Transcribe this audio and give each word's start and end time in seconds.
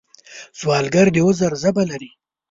سوالګر 0.59 1.07
د 1.15 1.17
عذر 1.25 1.51
ژبه 1.61 1.83
لري 1.91 2.11